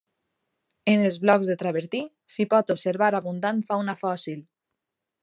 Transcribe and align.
En 0.93 1.03
els 1.09 1.19
blocs 1.25 1.51
de 1.51 1.55
travertí 1.59 2.01
s'hi 2.37 2.47
pot 2.55 2.75
observar 2.77 3.13
abundant 3.19 3.61
fauna 3.69 3.97
fòssil. 4.05 4.45